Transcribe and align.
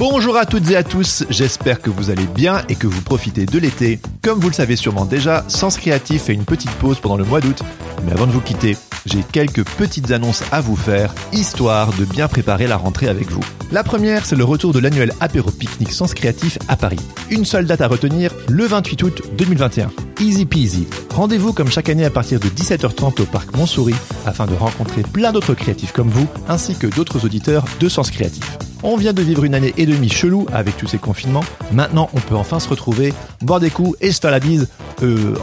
Bonjour 0.00 0.38
à 0.38 0.46
toutes 0.46 0.70
et 0.70 0.76
à 0.76 0.82
tous, 0.82 1.26
j'espère 1.28 1.82
que 1.82 1.90
vous 1.90 2.08
allez 2.08 2.24
bien 2.24 2.62
et 2.70 2.74
que 2.74 2.86
vous 2.86 3.02
profitez 3.02 3.44
de 3.44 3.58
l'été. 3.58 4.00
Comme 4.22 4.40
vous 4.40 4.48
le 4.48 4.54
savez 4.54 4.74
sûrement 4.74 5.04
déjà, 5.04 5.44
Sens 5.48 5.76
Créatif 5.76 6.22
fait 6.22 6.32
une 6.32 6.46
petite 6.46 6.70
pause 6.70 6.98
pendant 7.00 7.18
le 7.18 7.24
mois 7.24 7.42
d'août. 7.42 7.62
Mais 8.04 8.12
avant 8.12 8.26
de 8.26 8.32
vous 8.32 8.40
quitter, 8.40 8.76
j'ai 9.06 9.22
quelques 9.22 9.64
petites 9.64 10.10
annonces 10.10 10.42
à 10.52 10.60
vous 10.60 10.76
faire, 10.76 11.14
histoire 11.32 11.92
de 11.94 12.04
bien 12.04 12.28
préparer 12.28 12.66
la 12.66 12.76
rentrée 12.76 13.08
avec 13.08 13.30
vous. 13.30 13.42
La 13.72 13.84
première, 13.84 14.26
c'est 14.26 14.36
le 14.36 14.44
retour 14.44 14.72
de 14.72 14.78
l'annuel 14.78 15.12
apéro 15.20 15.50
pique-nique 15.50 15.92
Sens 15.92 16.14
Créatif 16.14 16.58
à 16.68 16.76
Paris. 16.76 16.98
Une 17.30 17.44
seule 17.44 17.66
date 17.66 17.80
à 17.80 17.88
retenir, 17.88 18.32
le 18.48 18.64
28 18.64 19.02
août 19.02 19.22
2021. 19.36 19.90
Easy 20.20 20.44
peasy. 20.44 20.86
Rendez-vous 21.14 21.52
comme 21.52 21.70
chaque 21.70 21.88
année 21.88 22.04
à 22.04 22.10
partir 22.10 22.40
de 22.40 22.48
17h30 22.48 23.22
au 23.22 23.26
parc 23.26 23.56
Montsouris 23.56 23.94
afin 24.26 24.46
de 24.46 24.54
rencontrer 24.54 25.02
plein 25.02 25.32
d'autres 25.32 25.54
créatifs 25.54 25.92
comme 25.92 26.10
vous, 26.10 26.26
ainsi 26.48 26.74
que 26.74 26.86
d'autres 26.86 27.24
auditeurs 27.24 27.64
de 27.78 27.88
Sens 27.88 28.10
Créatif. 28.10 28.58
On 28.82 28.96
vient 28.96 29.12
de 29.12 29.22
vivre 29.22 29.44
une 29.44 29.54
année 29.54 29.74
et 29.76 29.84
demie 29.84 30.08
chelou 30.08 30.46
avec 30.52 30.76
tous 30.76 30.86
ces 30.86 30.98
confinements. 30.98 31.44
Maintenant, 31.70 32.08
on 32.14 32.20
peut 32.20 32.34
enfin 32.34 32.60
se 32.60 32.68
retrouver, 32.68 33.12
boire 33.42 33.60
des 33.60 33.70
coups 33.70 33.96
et 34.00 34.10
se 34.10 34.20
faire 34.20 34.30
la 34.30 34.40
bise. 34.40 34.68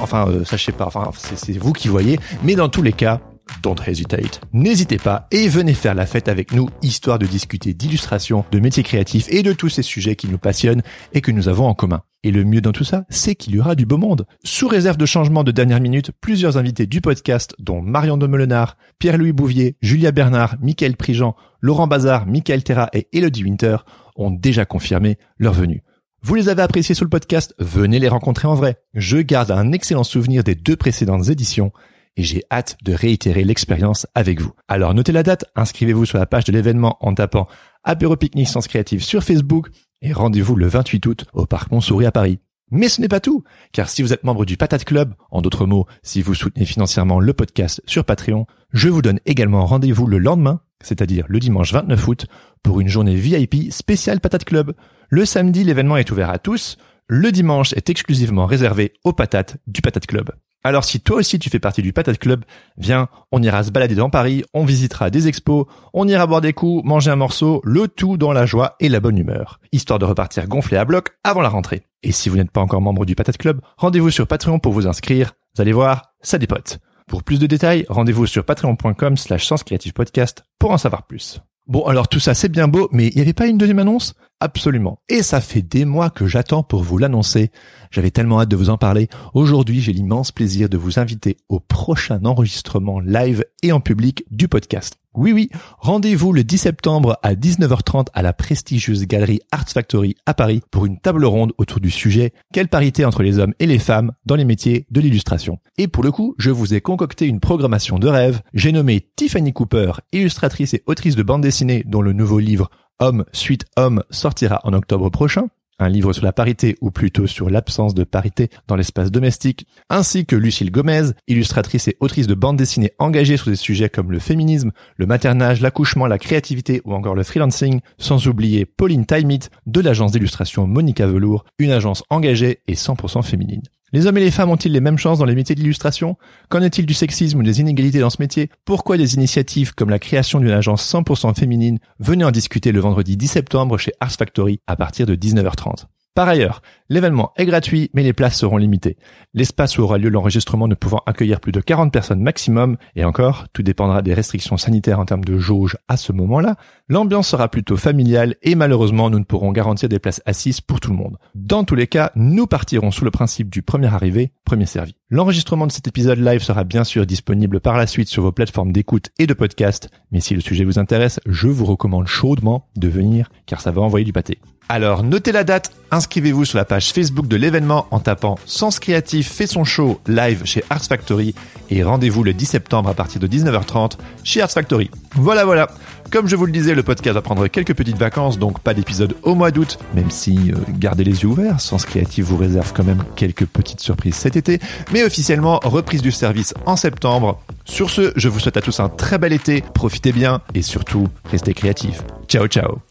Enfin, 0.01 0.27
euh, 0.29 0.43
sais 0.43 0.71
pas, 0.71 0.85
enfin, 0.85 1.09
c'est 1.15 1.57
vous 1.57 1.73
qui 1.73 1.87
voyez. 1.87 2.19
Mais 2.43 2.55
dans 2.55 2.69
tous 2.69 2.81
les 2.81 2.93
cas, 2.93 3.21
don't 3.63 3.75
hesitate. 3.85 4.41
N'hésitez 4.53 4.97
pas 4.97 5.27
et 5.31 5.47
venez 5.47 5.73
faire 5.73 5.95
la 5.95 6.05
fête 6.05 6.27
avec 6.27 6.53
nous, 6.53 6.69
histoire 6.81 7.19
de 7.19 7.25
discuter 7.25 7.73
d'illustration, 7.73 8.45
de 8.51 8.59
métiers 8.59 8.83
créatifs 8.83 9.27
et 9.29 9.43
de 9.43 9.53
tous 9.53 9.69
ces 9.69 9.81
sujets 9.81 10.15
qui 10.15 10.27
nous 10.27 10.37
passionnent 10.37 10.83
et 11.13 11.21
que 11.21 11.31
nous 11.31 11.47
avons 11.47 11.65
en 11.65 11.73
commun. 11.73 12.01
Et 12.23 12.31
le 12.31 12.43
mieux 12.43 12.61
dans 12.61 12.71
tout 12.71 12.83
ça, 12.83 13.05
c'est 13.09 13.35
qu'il 13.35 13.55
y 13.55 13.59
aura 13.59 13.75
du 13.75 13.85
beau 13.85 13.97
monde. 13.97 14.25
Sous 14.43 14.67
réserve 14.67 14.97
de 14.97 15.05
changement 15.05 15.43
de 15.43 15.51
dernière 15.51 15.79
minute, 15.79 16.11
plusieurs 16.19 16.57
invités 16.57 16.87
du 16.87 16.99
podcast, 16.99 17.55
dont 17.59 17.81
Marion 17.81 18.17
de 18.17 18.27
Melenard, 18.27 18.75
Pierre-Louis 18.99 19.33
Bouvier, 19.33 19.77
Julia 19.81 20.11
Bernard, 20.11 20.55
Michael 20.61 20.97
Prigent, 20.97 21.35
Laurent 21.61 21.87
Bazar, 21.87 22.25
Michael 22.27 22.63
Terra 22.63 22.89
et 22.93 23.07
Elodie 23.13 23.43
Winter, 23.43 23.77
ont 24.15 24.31
déjà 24.31 24.65
confirmé 24.65 25.17
leur 25.37 25.53
venue. 25.53 25.83
Vous 26.23 26.35
les 26.35 26.49
avez 26.49 26.63
appréciés 26.63 26.95
sur 26.95 27.05
le 27.05 27.09
podcast, 27.09 27.53
venez 27.59 27.99
les 27.99 28.07
rencontrer 28.07 28.47
en 28.47 28.55
vrai. 28.55 28.77
Je 28.95 29.17
garde 29.17 29.51
un 29.51 29.71
excellent 29.71 30.03
souvenir 30.03 30.43
des 30.43 30.55
deux 30.55 30.75
précédentes 30.75 31.29
éditions 31.29 31.71
et 32.17 32.23
j'ai 32.23 32.43
hâte 32.51 32.75
de 32.83 32.93
réitérer 32.93 33.43
l'expérience 33.43 34.07
avec 34.15 34.41
vous. 34.41 34.51
Alors 34.67 34.95
notez 34.95 35.11
la 35.11 35.21
date, 35.21 35.45
inscrivez-vous 35.55 36.05
sur 36.05 36.17
la 36.17 36.25
page 36.25 36.45
de 36.45 36.51
l'événement 36.51 36.97
en 37.01 37.13
tapant 37.13 37.47
Apéro 37.83 38.15
Picnic 38.17 38.47
Sens 38.47 38.67
Créative 38.67 39.03
sur 39.03 39.23
Facebook 39.23 39.69
et 40.01 40.11
rendez-vous 40.11 40.55
le 40.55 40.67
28 40.67 41.05
août 41.05 41.25
au 41.33 41.45
Parc 41.45 41.71
Montsouris 41.71 42.07
à 42.07 42.11
Paris. 42.11 42.39
Mais 42.71 42.89
ce 42.89 42.99
n'est 42.99 43.07
pas 43.07 43.21
tout, 43.21 43.43
car 43.71 43.87
si 43.87 44.01
vous 44.01 44.11
êtes 44.11 44.23
membre 44.23 44.43
du 44.43 44.57
Patate 44.57 44.83
Club, 44.83 45.13
en 45.31 45.41
d'autres 45.41 45.65
mots, 45.67 45.85
si 46.01 46.21
vous 46.21 46.33
soutenez 46.33 46.65
financièrement 46.65 47.19
le 47.19 47.31
podcast 47.31 47.81
sur 47.85 48.03
Patreon, 48.03 48.45
je 48.73 48.89
vous 48.89 49.01
donne 49.01 49.19
également 49.25 49.65
rendez-vous 49.65 50.07
le 50.07 50.17
lendemain, 50.17 50.59
c'est-à-dire 50.83 51.25
le 51.27 51.39
dimanche 51.39 51.73
29 51.73 52.07
août, 52.07 52.25
pour 52.63 52.79
une 52.79 52.87
journée 52.87 53.15
VIP 53.15 53.71
spéciale 53.71 54.19
Patate 54.19 54.45
Club. 54.45 54.73
Le 55.09 55.25
samedi, 55.25 55.63
l'événement 55.63 55.97
est 55.97 56.11
ouvert 56.11 56.29
à 56.29 56.39
tous, 56.39 56.77
le 57.07 57.31
dimanche 57.31 57.73
est 57.73 57.89
exclusivement 57.89 58.45
réservé 58.45 58.93
aux 59.03 59.13
patates 59.13 59.57
du 59.67 59.81
Patate 59.81 60.07
Club. 60.07 60.31
Alors 60.63 60.83
si 60.83 60.99
toi 60.99 61.17
aussi 61.17 61.39
tu 61.39 61.49
fais 61.49 61.59
partie 61.59 61.81
du 61.81 61.93
Patate 61.93 62.17
Club, 62.17 62.43
viens, 62.77 63.07
on 63.31 63.41
ira 63.41 63.63
se 63.63 63.71
balader 63.71 63.95
dans 63.95 64.09
Paris, 64.09 64.43
on 64.53 64.65
visitera 64.65 65.09
des 65.09 65.29
expos, 65.29 65.65
on 65.93 66.07
ira 66.07 66.27
boire 66.27 66.41
des 66.41 66.51
coups, 66.51 66.83
manger 66.85 67.11
un 67.11 67.15
morceau, 67.15 67.61
le 67.63 67.87
tout 67.87 68.17
dans 68.17 68.33
la 68.33 68.45
joie 68.45 68.75
et 68.81 68.89
la 68.89 68.99
bonne 68.99 69.17
humeur, 69.17 69.61
histoire 69.71 69.99
de 69.99 70.05
repartir 70.05 70.47
gonflé 70.47 70.75
à 70.75 70.83
bloc 70.83 71.11
avant 71.23 71.41
la 71.41 71.47
rentrée. 71.47 71.83
Et 72.03 72.11
si 72.11 72.27
vous 72.27 72.35
n'êtes 72.35 72.51
pas 72.51 72.59
encore 72.59 72.81
membre 72.81 73.05
du 73.05 73.15
Patate 73.15 73.37
Club, 73.37 73.61
rendez-vous 73.77 74.11
sur 74.11 74.27
Patreon 74.27 74.59
pour 74.59 74.73
vous 74.73 74.87
inscrire. 74.87 75.33
Vous 75.55 75.61
allez 75.61 75.71
voir, 75.71 76.13
ça 76.21 76.37
dépote. 76.37 76.79
Pour 77.07 77.23
plus 77.23 77.39
de 77.39 77.47
détails, 77.47 77.85
rendez-vous 77.87 78.27
sur 78.27 78.43
patreon.com 78.43 79.15
slash 79.15 79.47
podcast 79.95 80.43
pour 80.59 80.71
en 80.71 80.77
savoir 80.77 81.07
plus. 81.07 81.39
Bon, 81.65 81.85
alors 81.85 82.09
tout 82.09 82.19
ça 82.19 82.33
c'est 82.33 82.49
bien 82.49 82.67
beau, 82.67 82.89
mais 82.91 83.07
il 83.07 83.15
n'y 83.15 83.21
avait 83.21 83.31
pas 83.31 83.47
une 83.47 83.57
deuxième 83.57 83.79
annonce? 83.79 84.13
Absolument. 84.39 84.99
Et 85.09 85.23
ça 85.23 85.41
fait 85.41 85.63
des 85.63 85.83
mois 85.83 86.11
que 86.11 86.27
j'attends 86.27 86.61
pour 86.61 86.83
vous 86.83 86.99
l'annoncer. 86.99 87.49
J'avais 87.89 88.11
tellement 88.11 88.39
hâte 88.39 88.49
de 88.49 88.55
vous 88.55 88.69
en 88.69 88.77
parler. 88.77 89.09
Aujourd'hui, 89.33 89.81
j'ai 89.81 89.93
l'immense 89.93 90.31
plaisir 90.31 90.69
de 90.69 90.77
vous 90.77 90.99
inviter 90.99 91.37
au 91.49 91.59
prochain 91.59 92.23
enregistrement 92.23 92.99
live 92.99 93.43
et 93.63 93.71
en 93.71 93.79
public 93.79 94.25
du 94.29 94.47
podcast. 94.47 94.97
Oui, 95.15 95.31
oui, 95.31 95.49
rendez-vous 95.79 96.31
le 96.31 96.43
10 96.43 96.59
septembre 96.59 97.17
à 97.23 97.33
19h30 97.33 98.09
à 98.13 98.21
la 98.21 98.33
prestigieuse 98.33 99.07
galerie 99.07 99.39
Arts 99.51 99.69
Factory 99.69 100.15
à 100.27 100.35
Paris 100.35 100.61
pour 100.69 100.85
une 100.85 100.99
table 100.99 101.25
ronde 101.25 101.53
autour 101.57 101.79
du 101.79 101.89
sujet 101.89 102.33
Quelle 102.53 102.67
parité 102.67 103.03
entre 103.03 103.23
les 103.23 103.39
hommes 103.39 103.55
et 103.57 103.65
les 103.65 103.79
femmes 103.79 104.11
dans 104.27 104.35
les 104.35 104.45
métiers 104.45 104.85
de 104.91 105.01
l'illustration? 105.01 105.57
Et 105.79 105.87
pour 105.87 106.03
le 106.03 106.11
coup, 106.11 106.35
je 106.37 106.51
vous 106.51 106.75
ai 106.75 106.81
concocté 106.81 107.25
une 107.25 107.39
programmation 107.39 107.97
de 107.97 108.07
rêve. 108.07 108.41
J'ai 108.53 108.71
nommé 108.71 109.09
Tiffany 109.15 109.53
Cooper, 109.53 109.93
illustratrice 110.11 110.75
et 110.75 110.83
autrice 110.85 111.15
de 111.15 111.23
bande 111.23 111.41
dessinée 111.41 111.83
dont 111.87 112.03
le 112.03 112.13
nouveau 112.13 112.37
livre 112.37 112.69
Homme 112.99 113.25
suite 113.31 113.65
Homme 113.75 114.03
sortira 114.09 114.59
en 114.63 114.73
octobre 114.73 115.09
prochain, 115.09 115.49
un 115.77 115.87
livre 115.87 116.13
sur 116.13 116.23
la 116.23 116.33
parité 116.33 116.75
ou 116.81 116.89
plutôt 116.89 117.27
sur 117.27 117.49
l'absence 117.49 117.93
de 117.93 118.03
parité 118.03 118.49
dans 118.67 118.75
l'espace 118.75 119.11
domestique, 119.11 119.67
ainsi 119.91 120.25
que 120.25 120.35
Lucille 120.35 120.71
Gomez, 120.71 121.11
illustratrice 121.27 121.87
et 121.87 121.97
autrice 121.99 122.25
de 122.25 122.33
bande 122.33 122.57
dessinée 122.57 122.93
engagée 122.97 123.37
sur 123.37 123.51
des 123.51 123.55
sujets 123.55 123.89
comme 123.89 124.11
le 124.11 124.17
féminisme, 124.17 124.71
le 124.95 125.05
maternage, 125.05 125.61
l'accouchement, 125.61 126.07
la 126.07 126.17
créativité 126.17 126.81
ou 126.85 126.93
encore 126.93 127.13
le 127.13 127.21
freelancing, 127.21 127.81
sans 127.99 128.27
oublier 128.27 128.65
Pauline 128.65 129.05
Taimit 129.05 129.49
de 129.67 129.81
l'agence 129.81 130.11
d'illustration 130.11 130.65
Monica 130.65 131.05
Velour, 131.05 131.45
une 131.59 131.71
agence 131.71 132.03
engagée 132.09 132.61
et 132.67 132.73
100% 132.73 133.21
féminine. 133.21 133.61
Les 133.93 134.05
hommes 134.05 134.17
et 134.17 134.21
les 134.21 134.31
femmes 134.31 134.49
ont-ils 134.49 134.73
les 134.73 134.81
mêmes 134.81 134.97
chances 134.97 135.19
dans 135.19 135.25
les 135.25 135.33
métiers 135.33 135.55
d'illustration 135.55 136.17
Qu'en 136.49 136.61
est-il 136.61 136.85
du 136.85 136.93
sexisme 136.93 137.39
ou 137.39 137.43
des 137.43 137.61
inégalités 137.61 137.99
dans 137.99 138.09
ce 138.09 138.21
métier? 138.21 138.49
Pourquoi 138.65 138.97
des 138.97 139.15
initiatives 139.15 139.73
comme 139.75 139.89
la 139.89 139.97
création 139.97 140.41
d'une 140.41 140.51
agence 140.51 140.93
100% 140.93 141.33
féminine 141.35 141.79
Venez 141.97 142.25
en 142.25 142.31
discuter 142.31 142.73
le 142.73 142.81
vendredi 142.81 143.15
10 143.15 143.27
septembre 143.29 143.77
chez 143.77 143.93
Ars 144.01 144.11
Factory 144.11 144.59
à 144.67 144.75
partir 144.75 145.05
de 145.05 145.15
19h30. 145.15 145.85
Par 146.17 146.27
ailleurs, 146.27 146.63
l'événement 146.89 147.31
est 147.37 147.45
gratuit, 147.45 147.91
mais 147.93 148.01
les 148.01 148.11
places 148.11 148.39
seront 148.39 148.57
limitées. 148.57 148.97
L'espace 149.35 149.77
où 149.77 149.83
aura 149.83 149.99
lieu 149.99 150.09
l'enregistrement 150.09 150.67
ne 150.67 150.73
pouvant 150.73 151.03
accueillir 151.05 151.39
plus 151.39 151.51
de 151.51 151.61
40 151.61 151.93
personnes 151.93 152.23
maximum, 152.23 152.77
et 152.95 153.05
encore, 153.05 153.45
tout 153.53 153.61
dépendra 153.61 154.01
des 154.01 154.15
restrictions 154.15 154.57
sanitaires 154.57 154.99
en 154.99 155.05
termes 155.05 155.23
de 155.23 155.37
jauge 155.37 155.77
à 155.87 155.95
ce 155.95 156.13
moment-là, 156.13 156.55
l'ambiance 156.89 157.27
sera 157.27 157.49
plutôt 157.49 157.77
familiale 157.77 158.33
et 158.41 158.55
malheureusement 158.55 159.11
nous 159.11 159.19
ne 159.19 159.25
pourrons 159.25 159.51
garantir 159.51 159.89
des 159.89 159.99
places 159.99 160.23
assises 160.25 160.59
pour 160.59 160.79
tout 160.79 160.89
le 160.89 160.97
monde. 160.97 161.17
Dans 161.35 161.63
tous 161.63 161.75
les 161.75 161.85
cas, 161.85 162.11
nous 162.15 162.47
partirons 162.47 162.89
sous 162.89 163.05
le 163.05 163.11
principe 163.11 163.51
du 163.51 163.61
premier 163.61 163.93
arrivé, 163.93 164.31
premier 164.43 164.65
servi. 164.65 164.95
L'enregistrement 165.09 165.67
de 165.67 165.71
cet 165.71 165.87
épisode 165.87 166.19
live 166.19 166.43
sera 166.43 166.65
bien 166.65 166.83
sûr 166.83 167.05
disponible 167.05 167.61
par 167.61 167.77
la 167.77 167.87
suite 167.87 168.09
sur 168.09 168.23
vos 168.23 168.33
plateformes 168.33 168.73
d'écoute 168.73 169.07
et 169.17 169.25
de 169.25 169.33
podcast, 169.33 169.87
mais 170.11 170.19
si 170.19 170.35
le 170.35 170.41
sujet 170.41 170.65
vous 170.65 170.79
intéresse, 170.79 171.21
je 171.25 171.47
vous 171.47 171.63
recommande 171.63 172.07
chaudement 172.07 172.67
de 172.75 172.89
venir 172.89 173.29
car 173.45 173.61
ça 173.61 173.71
va 173.71 173.81
envoyer 173.81 174.03
du 174.03 174.11
pâté. 174.11 174.37
Alors 174.67 175.03
notez 175.03 175.31
la 175.31 175.45
date, 175.45 175.71
inscrivez-vous 175.91 176.43
sur 176.43 176.57
la 176.57 176.65
page 176.65 176.91
Facebook 176.91 177.29
de 177.29 177.37
l'événement 177.37 177.87
en 177.91 178.01
tapant 178.01 178.37
Sens 178.45 178.79
Créatif 178.79 179.31
fait 179.31 179.47
son 179.47 179.63
show 179.63 180.01
live 180.07 180.41
chez 180.43 180.61
Arts 180.69 180.83
Factory 180.83 181.33
et 181.69 181.83
rendez-vous 181.83 182.21
le 182.21 182.33
10 182.33 182.45
septembre 182.45 182.89
à 182.89 182.93
partir 182.93 183.21
de 183.21 183.27
19h30 183.27 183.93
chez 184.25 184.41
Arts 184.41 184.51
Factory. 184.51 184.91
Voilà 185.15 185.45
voilà. 185.45 185.69
Comme 186.11 186.27
je 186.27 186.37
vous 186.37 186.45
le 186.45 186.53
disais, 186.53 186.73
le 186.73 186.83
podcast 186.83 187.15
va 187.15 187.21
prendre 187.21 187.47
quelques 187.47 187.73
petites 187.73 187.97
vacances, 187.97 188.39
donc 188.39 188.59
pas 188.59 188.73
d'épisode 188.73 189.15
au 189.23 189.35
mois 189.35 189.51
d'août, 189.51 189.77
même 189.93 190.09
si 190.09 190.51
euh, 190.51 190.55
gardez 190.69 191.03
les 191.03 191.23
yeux 191.23 191.27
ouverts, 191.27 191.59
Sens 191.59 191.85
Créatif 191.85 192.25
vous 192.25 192.37
réserve 192.37 192.71
quand 192.73 192.85
même 192.85 193.03
quelques 193.17 193.45
petites 193.45 193.81
surprises 193.81 194.15
cet 194.15 194.37
été, 194.37 194.59
mais 194.97 195.03
officiellement 195.03 195.59
reprise 195.63 196.01
du 196.01 196.11
service 196.11 196.55
en 196.65 196.75
septembre. 196.75 197.39
Sur 197.65 197.91
ce, 197.91 198.13
je 198.15 198.29
vous 198.29 198.39
souhaite 198.39 198.57
à 198.57 198.61
tous 198.61 198.79
un 198.79 198.89
très 198.89 199.19
bel 199.19 199.31
été, 199.31 199.61
profitez 199.75 200.11
bien 200.11 200.41
et 200.55 200.63
surtout, 200.63 201.07
restez 201.29 201.53
créatifs. 201.53 202.01
Ciao 202.27 202.47
ciao 202.47 202.86